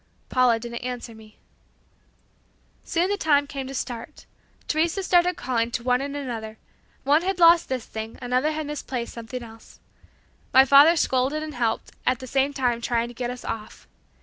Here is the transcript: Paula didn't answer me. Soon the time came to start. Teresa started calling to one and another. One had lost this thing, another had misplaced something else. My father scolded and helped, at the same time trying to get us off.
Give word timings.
Paula 0.29 0.57
didn't 0.59 0.79
answer 0.79 1.13
me. 1.13 1.37
Soon 2.83 3.07
the 3.11 3.17
time 3.17 3.45
came 3.45 3.67
to 3.67 3.75
start. 3.75 4.25
Teresa 4.67 5.03
started 5.03 5.37
calling 5.37 5.69
to 5.69 5.83
one 5.83 6.01
and 6.01 6.17
another. 6.17 6.57
One 7.03 7.21
had 7.21 7.37
lost 7.37 7.69
this 7.69 7.85
thing, 7.85 8.17
another 8.19 8.51
had 8.51 8.65
misplaced 8.65 9.13
something 9.13 9.43
else. 9.43 9.79
My 10.55 10.65
father 10.65 10.95
scolded 10.95 11.43
and 11.43 11.53
helped, 11.53 11.91
at 12.03 12.17
the 12.17 12.25
same 12.25 12.51
time 12.51 12.81
trying 12.81 13.09
to 13.09 13.13
get 13.13 13.29
us 13.29 13.45
off. 13.45 13.87